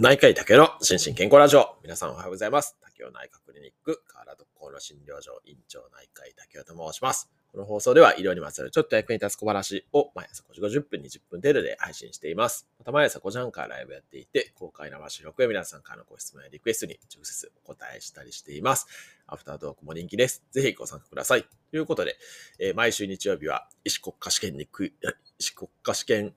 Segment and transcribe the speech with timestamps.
[0.00, 1.74] 内科医竹の心身健康ラジオ。
[1.82, 2.76] 皆さんおはようございます。
[2.84, 7.28] 竹雄内科クリニック、河原特攻の診療所、院長内科医竹雄と申します。
[7.50, 12.68] この放送では医療にまつわるちょっと役に立つ小話を毎朝5時50分、20分程度で配信しています。
[12.78, 18.86] また毎朝5時半からライブやっていて、公開生収録や皆さんからのご質問やリクエストに直接お答えしたりしています。
[19.26, 20.44] アフタートークも人気です。
[20.52, 21.44] ぜひご参加ください。
[21.72, 22.16] ということで、
[22.60, 24.94] えー、毎週日曜日は医師国家試験にクイ、
[25.40, 26.34] 医師国家試験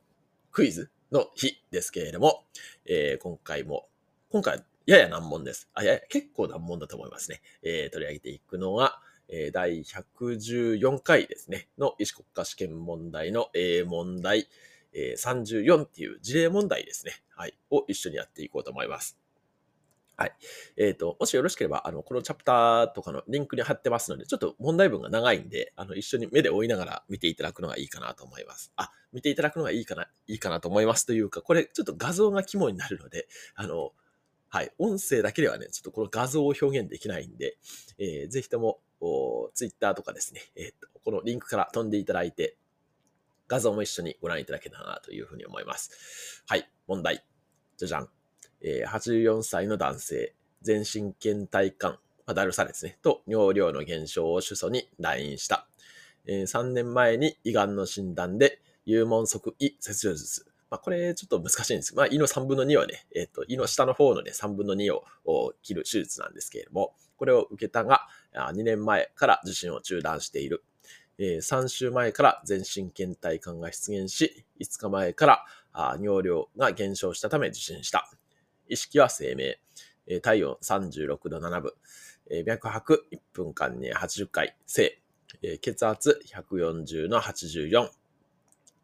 [0.49, 2.45] クイズの日ですけれども、
[2.85, 3.87] えー、今回も、
[4.31, 5.69] 今回やや難問です。
[5.73, 7.41] あ、やや結構難問だと思いますね。
[7.63, 14.47] えー、取り上げていくのは、えー、第114回ですね、の医師国家試験問題の A 問題、
[14.93, 17.13] えー、34っていう事例問題ですね。
[17.35, 17.53] はい。
[17.69, 19.20] を一緒にやっていこうと思います。
[20.17, 20.33] はい。
[20.77, 28.71] えっ、ー、と、もしよろしければ、あの、このチャプターとかのリンクに貼ってますので、ちょっと問題文が長いんで、あの、一緒に目で追いながら見ていただくのがいいかなと思います。
[28.75, 33.93] あ、見ていただくのがいいかな、いいかなと思いますというか、これちょっと画像が肝になるので、あの、
[34.49, 37.57] はい、音声だけではね、ちょっとこの画像を表現できないんで、
[37.97, 42.57] えー、ぜひとも、おツイッターとかですね、えーと、このリンクから飛んでいただいて、
[43.47, 46.43] 画像も一緒にご覧いただけたらなというふうに思います。
[46.47, 47.25] はい、問題。
[47.77, 48.09] じゃじゃん。
[48.63, 55.67] えー、84歳の男性、全身倦怠感、まあ、だるさですね、と尿量の減少を主訴に来院した。
[56.25, 60.45] えー、3年前に胃がんの診断で、幽門側胃切除術。
[60.69, 64.93] まあ、これちょっと難しいんですまあ、胃の3分の2はね、え、ー、と、胃の下の方のね、3分の2
[65.25, 70.63] を切る手術なんですけれども、これを受けたが、2年前から受診を中断している。
[71.17, 78.09] えー、3週前から全身倦怠感が出現し、5日前から尿量が減少したため受診した。
[78.71, 79.59] 意識は生命。
[80.21, 81.73] 体温36度7分。
[82.45, 84.55] 脈拍1分間に80回。
[84.65, 84.97] 正。
[85.41, 87.89] えー、血圧140の84。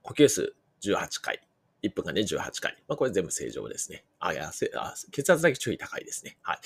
[0.01, 1.41] 呼吸数18回。
[1.83, 2.75] 1分間で18回。
[2.89, 4.03] まあ、これ全部正常ですね。
[4.19, 6.37] あ、いやあ血圧だけ注意高いですね。
[6.41, 6.59] はい。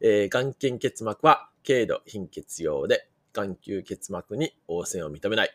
[0.00, 5.50] えー、眼瞼結膜は軽度貧血用で、眼球結膜に汚染を認めない。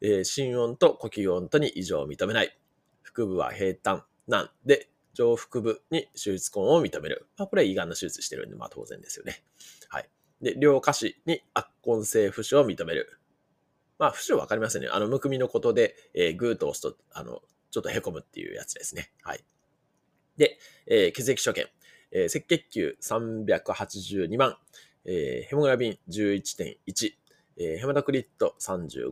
[0.00, 2.58] えー、心音と呼吸音とに異常を認めない。
[3.04, 7.26] 腹部は平坦、なんで、上腹部に手術痕を認める。
[7.38, 9.42] まあ、これは胃がんの手術してるんで、まあ当然ですよね。
[9.88, 10.08] はい。
[10.42, 13.18] で、両下肢に圧根性浮腫を認める。
[13.98, 14.90] まあ、浮腫わかりますよね。
[14.92, 19.12] あの、むくみのことで、えー、グーと押すと、あの、ちょっと凹むっていうやつですね。
[19.22, 19.44] はい。
[20.36, 21.64] で、えー、血液所見。
[22.14, 24.56] えー、赤血球382万、
[25.04, 27.12] えー、ヘモグラビン11.1、
[27.56, 29.10] えー、ヘマトクリット35、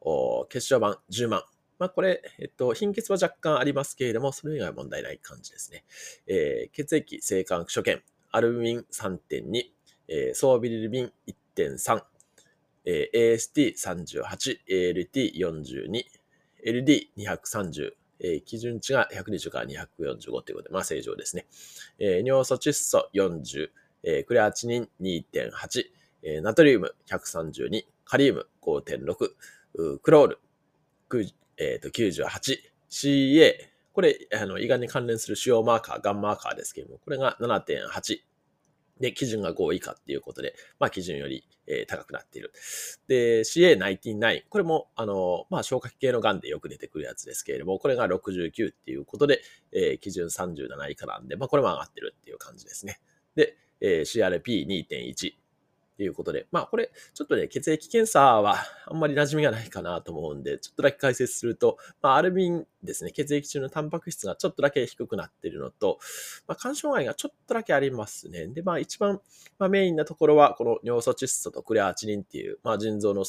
[0.00, 1.44] お血小板10万、
[1.82, 5.82] まあ、これ、えっと、貧血は若干ありますけれども、それ以外は問題ない感じですね。
[6.28, 8.00] えー、血液性化学所見、
[8.30, 9.64] アルミン3.2、
[10.06, 11.12] えー、ソービリルビン
[11.56, 12.02] 1.3、
[12.84, 16.04] えー、AST38、ALT42、
[16.64, 17.90] LD230、
[18.20, 21.46] えー、基準値が120から245ということで、まあ正常ですね。
[21.98, 23.70] えー、尿素窒素40、
[24.04, 25.84] えー、クレアチニン2.8、
[26.22, 30.38] えー、ナトリウム132、カリウム5.6、クロール
[31.62, 32.58] えっ、ー、と、98、
[32.90, 33.52] CA、
[33.92, 38.18] これ、あの、胃がんに関連する主要マーカー、ガンマーカーですけれども、これが7.8。
[39.00, 42.52] で、基準が5以下っていうことで、まあ、基準より、えー、高くなっている。
[43.08, 49.40] で、CA99、これも、あの、まあ、消化器系の癌でよく出てくるやつですけれども、これが69っていうことで、
[49.72, 53.00] えー、基準37以下なんで、まあ、これも上がってるっていう感じですね。
[53.34, 55.32] で、えー、CRP2.1、
[55.96, 65.98] ということで、まあこれ、ちょっとね、血液検査は あんまり馴染みがないかなと思うんで、ちょっとだけ解説すると、まあアルビンですね、血液中のタンパク質がちょっとだけ低くなっているのと、
[66.46, 68.46] まあ肝障害がちょっとだけありますね。
[68.48, 69.20] で、まあ一番、
[69.58, 73.24] まあ、メインなところは、この尿素窒素とクレアチニンっていう、まあ腎臓の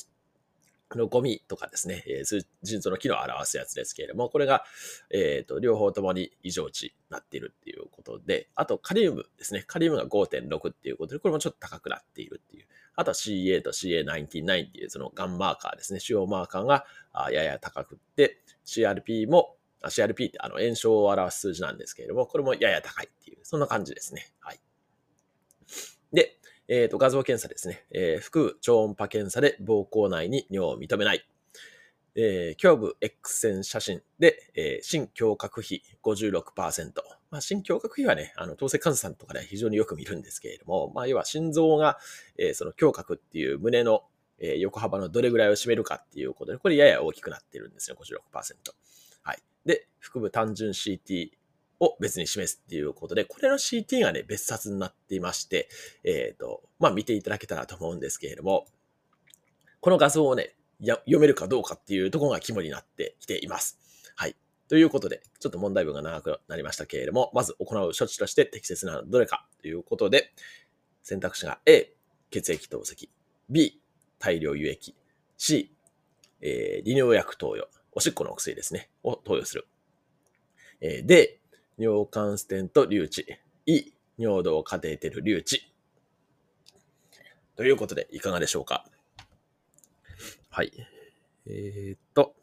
[0.97, 4.63] のゴミとかですね、えー、腎臓の機能を表すやつですけれども、これが、
[5.11, 9.63] えっ、ー、と、両方ともに異常値になっているっていうことで、あとカリウムですね。
[9.65, 12.67] カリウムが5.6っていうことで、これもちょっと高くなっているっていう。
[12.95, 15.99] あとは CA と CA99 っていうそのガンマーカーですね。
[15.99, 16.85] 主要マーカーが
[17.31, 24.31] やや高くって、CRP も、CRP ってあの炎症を表す数字なんですけれども、これもやや高いっていう、そんな感じですね。
[24.39, 24.59] はい。
[26.13, 26.37] で、
[26.67, 27.85] えっ、ー、と、画像検査ですね。
[27.91, 31.25] えー、腹部超音波検査で膀胱内に尿を認めない。
[32.15, 36.93] えー、胸部 X 線写真で、えー、心胸郭比56%。
[37.31, 41.97] まあ、心胸郭比はね、あの、透析患者さんとかで非常によく見るんですけれども、まあ、要は心臓が、
[42.37, 44.03] えー、その胸郭っていう胸の、
[44.39, 48.55] えー、横幅のどれぐらいを占めるかっていうことで、これやや大きくなってるんですよ、56%。
[49.23, 49.39] はい。
[49.65, 51.31] で、腹部単純 CT
[51.83, 55.67] を別に示すっていうことで、これの CT がね、別冊になっていまして、
[56.03, 58.65] えっ、ー、と、まあ、見ていただけたらと思うんですけれども、
[59.81, 63.79] この画像をね、読めるかどうかっていうところが肝になってきています。
[64.15, 64.35] はい。
[64.69, 70.33] ということで、ちょっと問題文が長くなりましたけれども、まず行う処置として適切なのはどれかということで、
[71.01, 71.93] 選択肢が A、
[72.31, 73.09] 血液透析、
[73.49, 73.81] B、
[74.19, 74.95] 大量輸液、
[75.37, 75.75] C、
[76.41, 79.67] えー、利尿薬投与、おしっこのお薬ですね、を投与する。
[80.81, 81.39] えー、D、
[81.83, 83.25] 尿管ステント留置、
[83.65, 85.69] E、尿道カテーテル留置。
[87.57, 88.85] ということで、いかがでしょうか？
[90.49, 90.71] はい。
[91.45, 92.35] えー、っと、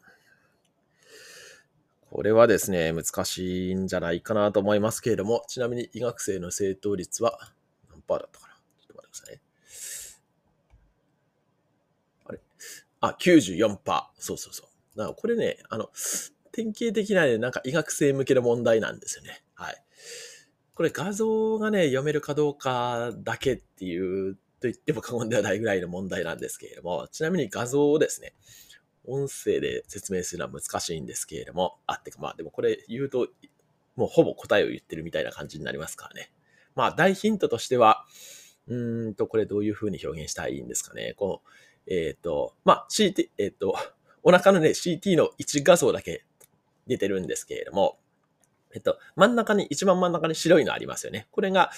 [2.11, 7.39] これはですね、難しいんじゃないかなと思いますけれども、ちなみに医学生の正答率は
[7.89, 8.53] 何パーだったかな？
[8.53, 9.41] ちょっと待ってくださいね。
[12.25, 12.39] あれ？
[12.99, 14.03] あ、94%。
[14.19, 14.97] そうそうそう。
[14.97, 15.89] だからこれね、あの、
[16.51, 19.43] 典型的なね、なんか医学生向けの問題なんですよね。
[19.53, 19.83] はい。
[20.73, 28.33] これ画像がね、読めるかどうかだけっていうと言っても過言ではないぐらいの問題なんですけれども、ちなみに画像をですね、
[29.05, 33.27] 音声で説明するのは難しいんですけれども、あ、ってかまあでもこれ言うと、
[33.95, 36.31] もうほぼ答えを言ってるみたいな感じになりますからね。
[36.75, 38.05] まあ大ヒントとしては、
[38.67, 41.13] うんと、これどういう風に表現したらいいんですかね。
[41.17, 43.75] こう、えっ、ー、と、まあ CT、えっ、ー、と、
[44.23, 46.23] お腹のね、CT の1画像だけ
[46.91, 47.97] 出てるんですけれども、
[48.73, 51.27] えっと、真ん中に、一番真ん中に白いのありますよね。
[51.31, 51.71] これが、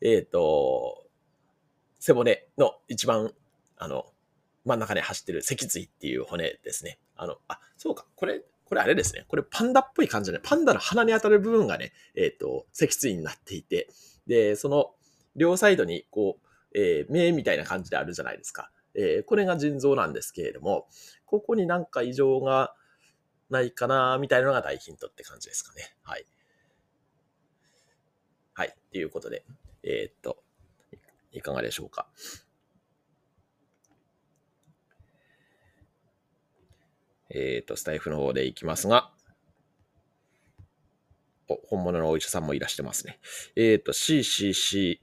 [0.00, 1.06] えっ、ー、と、
[1.98, 3.32] 背骨の一番、
[3.78, 4.06] あの、
[4.64, 7.00] 真ん中で走ってる脊椎っていう骨ですね。
[7.16, 9.24] あの、あ、そうか、これ、これあれですね。
[9.26, 13.88] これパンダっぽい感じで、パンダの鼻に当たる部分がね、えっ、ー、と、脊椎になっていて、
[14.28, 14.92] で、その
[15.34, 18.70] 両サイドに、こう、えー、目みたいな感じであるじゃないですか。
[18.94, 20.86] えー、これが腎臓なんですけれども、
[21.24, 22.74] ここになんか異常が
[23.50, 25.94] ないかな、みたいなのが大ヒントって感じですかね。
[26.02, 26.26] はい。
[28.54, 28.74] はい。
[28.92, 29.44] ということで、
[29.82, 30.42] えー、っと、
[31.32, 32.08] いかがでしょうか。
[37.30, 39.12] えっ、と、スタイフの方でいきますが、
[41.48, 43.20] お、本物のお医者さんもいらしてますね。
[43.56, 44.98] えっ、ー、と、CCC、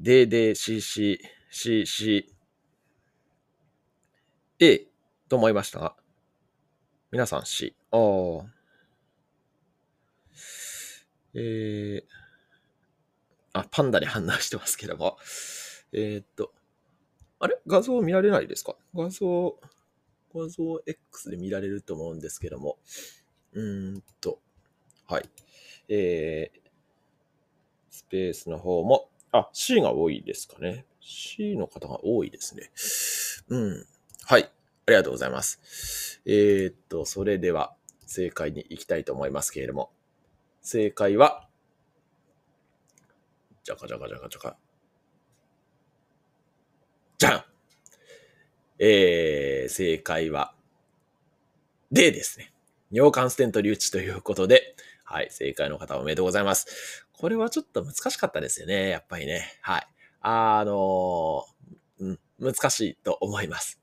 [0.00, 1.18] DDCC、
[1.50, 2.34] CC、
[4.58, 4.86] A
[5.28, 5.96] と思いましたが、
[7.16, 7.74] 皆さん C。
[7.92, 8.44] ああ。
[11.32, 12.04] えー、
[13.54, 15.16] あ、パンダに反応してますけども。
[15.94, 16.52] えー、っと、
[17.38, 17.58] あれ？
[17.66, 18.76] 画像見られないですか？
[18.94, 19.58] 画像、
[20.34, 22.76] 画像 X で見られると思うんですけども、
[23.54, 24.38] うーんと、
[25.08, 25.30] はい。
[25.88, 26.60] えー、
[27.88, 30.84] スペースの方も、あ、C が多いですかね。
[31.00, 32.70] C の方が多いですね。
[33.48, 33.86] うん。
[34.26, 34.50] はい。
[34.86, 36.20] ありがとうございます。
[36.26, 37.74] えー、っと、それでは
[38.06, 39.90] 正解に行きたいと思いますけれども、
[40.62, 41.48] 正解は、
[43.64, 44.56] じゃかじゃかじゃかじゃか。
[47.18, 47.44] じゃん
[48.78, 50.54] えー、正解は、
[51.90, 52.52] D ですね。
[52.92, 57.06] 尿管ステント留置ということで、はい、正解の方おめでとうございます。
[57.12, 59.58] これはちょっと難しかったですよね、やっぱりね。
[59.62, 59.86] はい。
[60.20, 61.44] あの
[61.98, 63.80] うん、難しいと思います。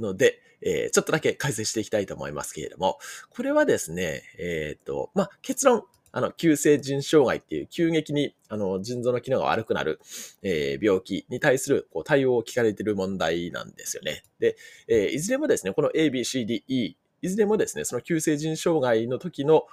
[0.00, 2.98] ので、えー、ちょっとだけ解説していきたいと思いますけれども、
[3.30, 10.00] これはですね、えっ、ー、と、まあ、結論、あの、急性腎障害っていう急激に、あの、腎臓の機能が悪くなる、
[10.42, 14.24] えー、病気に対する、こう、対応を聞かれている問題なんですよね。
[14.40, 14.56] で、
[14.88, 19.66] えー、いずれもですね、この A, B, C, D, E、いずれもですね、その急性腎障害の時の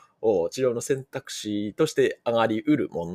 [0.52, 3.06] 治療の選択肢として上がり得るも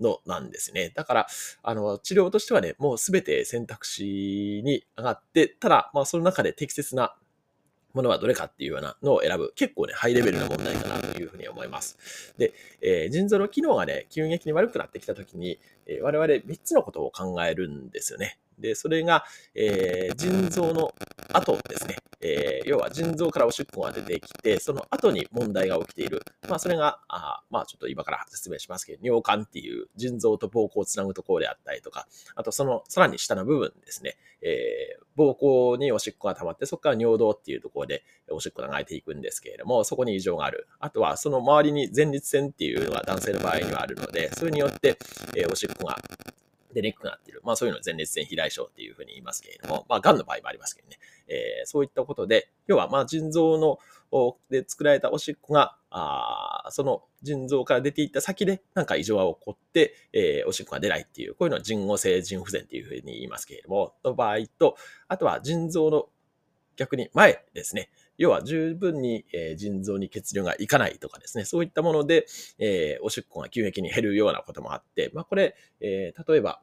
[0.00, 0.92] のなんですね。
[0.94, 1.26] だから、
[1.62, 7.14] あの、治療としてはね、もうすべて選択肢に上がって、ただ、まあ、その中で適切な
[7.94, 12.34] ものはどれかっていうようなのを選ぶ、結構ね、ハイレベルな問題かなというふうに思います。
[12.36, 18.38] で、えー、腎臓の機能がね、急激に悪くなってきたときに、えー、我々3つのことを考えるんですよね。
[18.58, 19.24] で、それが、
[19.54, 20.92] えー、腎臓の
[21.32, 21.96] 後ですね。
[22.26, 26.22] えー、要は腎臓からおしっこが出てきて、その後に問題が起きている。
[26.48, 34.16] まあ、それが、あまあ、ちょっと今から説明しますけど、尿管っていう腎臓と膀胱をつなぐところであったりとか、あとそのさらに下の部分ですね。
[34.40, 40.66] えー、膀胱におしっこが溜まって、そこから尿道っていうところでおしっこが流れていくんですけれども、そこに異常がある。
[40.80, 44.96] あとは、その周りに前立腺っていうのが男性の場合にはあるので、それによって、
[45.36, 45.98] えー、おしっこが
[46.72, 47.42] 出にくくなっている。
[47.44, 50.98] まあそういうのを前立腺肥大症っていうふうに言いますけれども、まあ癌の場合もありますけどね。
[51.28, 53.78] えー、そういったことで、要はまあ腎臓の
[54.48, 64.76] で作られたおしっこが、あその腎臓から出ていった先でなんか異常が起こって、えー、おしっこが出ないっていう、こういうのは腎汚性腎不全っていうふうに言いますけれども、の場合と、
[65.08, 66.08] あとは腎臓の
[66.76, 67.90] 逆に前ですね。
[68.16, 72.26] 要は十分に、え腎臓に血流がいかないとかですね、そういったもので、
[72.58, 76.62] えー、おしっこが急激に減るようなこともあって、まあこれ、えー、例えば、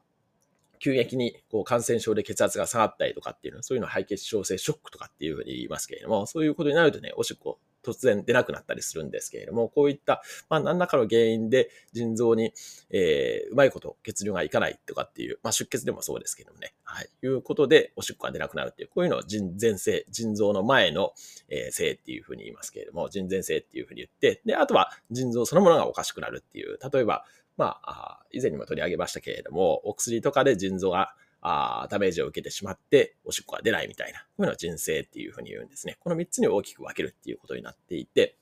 [0.82, 12.54] 急激にこう感染症で血圧が下がったりとかっていうのは、そういうのは肺血症性ショックとかっていうふうに言いますけれども、そういうことになるとね、おしっこ突然出なくなったりするんですけれども、こういった、まあ、何らかの原因で腎臓に、
[12.90, 21.14] えー、うまいこと血流がいかないとかっていう、まあ、出血でもそうですけどもね、はい、いうことでおしっこが出なくなるっていう、こういうのを腎前性、腎臓の前の、
[21.50, 27.26] えー、性っていうふうに言いますけれども、腎前性っていうふうに言って、で、あとは腎臓そのものがおかしくなるっていう、例えば、
[27.62, 35.98] まあ、以前にも取り上げましたけれども、お薬とかで腎臓があダメージを受けてしまって、おしっこが出ないみたいな、こういうのは人生っていうふうに言うんですね。
[36.00, 38.36] この3つに大きく分けるっていうことになっていて、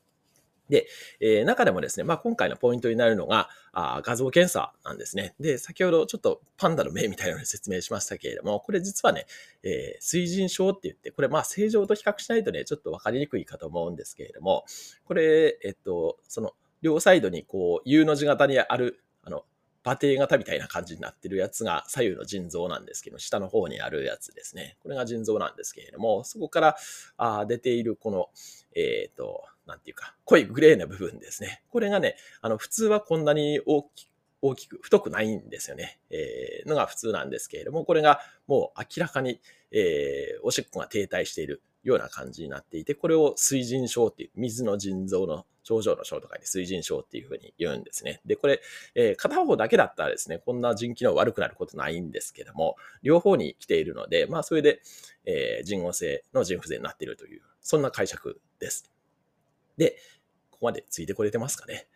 [0.70, 0.88] で、
[1.20, 5.36] えー、中でもですね、まあ、今回のポイントになるのがあ画像検査なんですね。
[5.38, 9.26] で、先ほどちょっとパンダの目みたいなのに説明しましたけれども、これ実はね、
[9.64, 14.64] えー、水腎症って言って、これま正常と比較しないとね、ちょっとわかりにくいかと思うんですけれども、
[15.04, 19.46] これ、えっと、その両サイドにこう U の字型にある、あの、
[19.86, 24.78] 馬蹄型みたいな感じになってるやつが左右の腎臓なんですけど、下の方にあるやつですね。
[24.82, 26.76] これが腎臓なんですけれども、そこから
[27.18, 28.30] あ出ているこの、
[28.76, 31.64] えっ、ー、と、なんていうか、濃いグレーな部分ですね。
[31.70, 34.10] これがね、あの、普通はこんなに大きく、
[34.42, 36.00] 大きく、太くないんですよね。
[36.10, 48.22] えー、のが普通なんですけれども、これがもう明らかに、えー、おしっこが停滞しているような感じになっていて、これを水腎症っていう、水の腎臓の症状の症とかに水腎症っていうふうに言うんですね。
[48.26, 48.62] で、これ、
[48.96, 54.82] えー、片方だけだったらですね、こんな腎機能悪くなることないんですけども、両方に来ているので、まあ、それで、
[55.26, 58.92] えー、腎合性の腎不全になっているという、そんな解釈です。
[59.78, 59.96] で、
[60.60, 61.88] ここまでついてこれてますかね。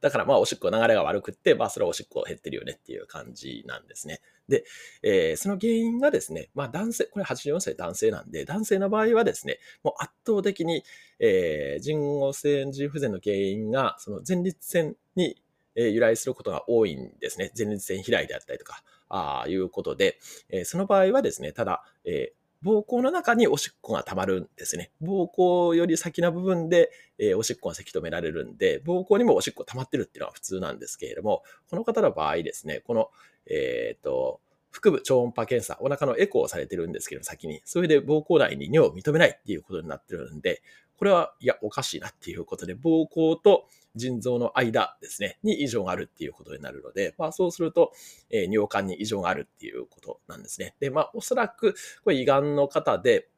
[0.00, 4.20] だからまあおしっこ流れが悪くって、まあそれはおしっこ減ってるよねっていう感じなんですね。
[4.48, 4.64] で、
[5.02, 10.84] えー、その原因がですね、まあ男性、これ84歳男性なんで、男性の場合はですね、もう圧倒的に、
[11.18, 15.42] えー、腎汚性腎不全の原因が、その前立腺に
[15.74, 17.50] 由来することが多いんですね。
[17.58, 20.18] 前立腺肥大であったりとか、ああいうことで、
[20.48, 24.90] えー、その場合はですね、ただ、えー、膀胱の中におしっこが溜まるんですね。
[25.02, 33.10] 膀胱より先の部分で、えー、おしっこがせき止められるんで、膀胱にもおしっこ溜まってるっていうのは普通なんですけれども、この方の場合ですね、この、
[33.46, 34.40] えっ、ー、と、
[34.72, 37.60] 腹部超音波検査、お腹のエコーをされてるんですけど、先に。
[37.64, 40.62] それで膀胱内に尿を認めないっていうことになってるんで、
[41.00, 43.64] これは、いや、おかしいなっていうことで、膀胱と
[43.96, 47.92] 腎臓の間ですね、に異常があるっていうことになるので、まあそうすると、
[48.28, 50.74] えー、尿管に異常があるっていうことなんですね。
[50.78, 53.30] で、まあおそらく、これ胃がんの方で、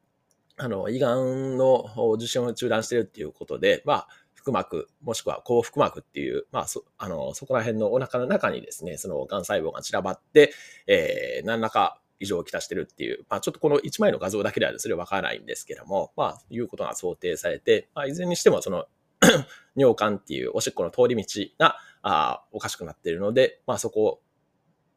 [0.57, 1.85] あの、胃がんの
[2.17, 4.09] 受診を中断してるっていうことで、まあ、
[4.45, 10.53] 腹膜、もしくは幸腹膜っていう、まあ、そ、あの、そこら辺のお腹の中にですね、その癌細胞が散らばって、
[10.89, 18.87] えー、何らか異常をきたしてるっていう、まあ、ちょっとこの1枚の画像だけではそれはわからないんですけども、まあ、いうことが想定されて、まあ、いずれにしてもその
[19.77, 21.25] 尿管っていうおしっこの通り道
[21.59, 24.21] があおかしくなっているので、まあ、そこを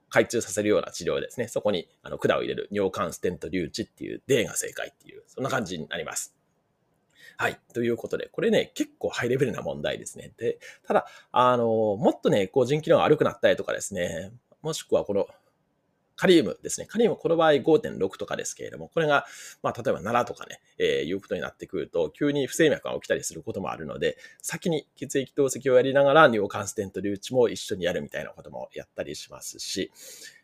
[0.09, 1.47] 開通させるような治療ですね。
[1.47, 6.35] そこにあの管を入れる尿管ステント留置っていう D が正解っていう、そんな感じになります。
[7.37, 7.59] はい。
[7.73, 10.31] ということで、これね、結構ハイレベルな問題ですね。
[10.37, 15.27] で、ただ、あの、もっとね、こう、腎機能が悪くなったりとかですね、もしくはこの、
[16.25, 16.87] カリウムですね。
[16.87, 19.27] カリウム、この場合5.6とかですけれども、これが、
[19.61, 29.91] まあ、例えば7とかね、えー、いうことになってくると、急に不整脈が起きたりすることもあるので、先に血液透析をやりながら、尿管ステント留置も一緒にやるみたいなこともやったりしますし、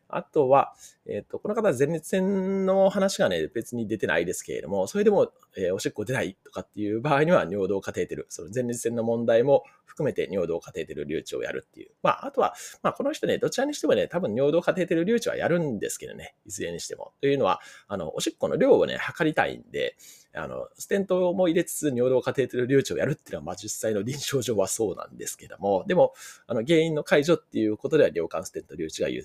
[0.08, 0.76] あとは、
[1.08, 11.92] えっ、ー、と、この方前立腺の話がね、別に出てないですけれども、それでも、えー、おしっこ出ないとかっていう場合には尿道カテーテル、その前立腺の問題も含めて尿道カテーテル留置をやるっていう。
[12.02, 17.12] まあ、あとは、まあ、この人ね、どちらにしてもね、多分尿道カテーテル留置はやるんですけどね、いずれにしても。
[17.20, 19.98] というのは、あの、おしっこの量をね、測りたいんで、
[20.34, 26.14] あの、ステントも入れつつ尿道カテーテル留置をやるっていうのは、まあ実際の臨床上はそうなんですけども、でも、
[26.48, 29.22] あの、原因の解除っていうことでは尿管ステント留置が優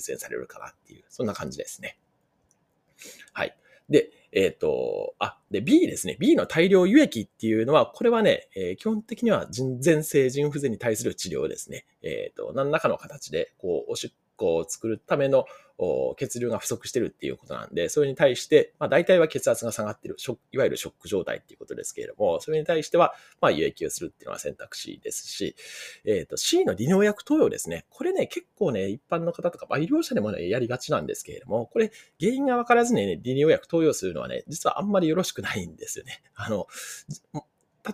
[0.00, 1.98] 先されるかなっていう、そんな感じですね。
[3.34, 3.54] はい。
[3.90, 6.16] で、えっ、ー、と、あ、で、B ですね。
[6.18, 11.86] B の大量輸液っていうのは、これはね、えー、基本的には腎前性腎不全に対する治療ですね。
[12.02, 15.46] えっ、ー、と、何らかの形で、こう、おしっこを作るための
[16.16, 20.16] 血流が不足してるっていうことなんで、それに対して、まあ大体は血圧が下がってる、
[20.52, 25.54] いわゆるショック状態っていうことですけれども、それに対しては、まあ輸液をするっていうのは選択肢ですし、
[26.06, 27.84] えっ、ー、と C の利尿薬投与ですね。
[27.90, 36.22] これね、結構ね、一般の方とか、まあ医療者でもね、やりがちなんですけれども、これ原因がわからずにね、利尿薬投与するのはね、実はあんまりよろしくないんですよね。
[36.34, 36.66] あの、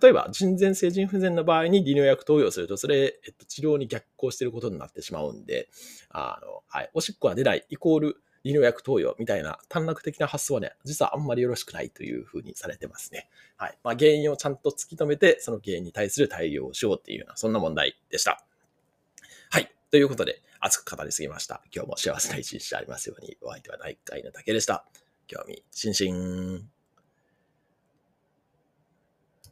[0.01, 5.69] 例えば、腎前性腎不全の場合に利尿薬投与すると、それ、えっと、治療に逆行していることになってしまうんで、
[6.11, 13.29] あの、はい、おしっこが出ないイコール利尿薬投与みたいな短絡的な発想はね、実はあんまりよろしくないというふうにされてますね。
[13.57, 13.79] はい。
[13.85, 18.45] まあ、原因をちゃんと突き止めて、その原因に対する対応をしようっていうような、そんな問題でした。
[19.51, 19.73] はい。
[19.91, 21.63] ということで、熱く語りすぎました。
[21.75, 24.87] 今日も幸せな一日でありますように、お相手は第1回の竹でした。
[25.27, 26.82] 興味津々。